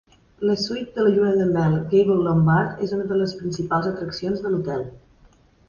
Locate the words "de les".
3.13-3.37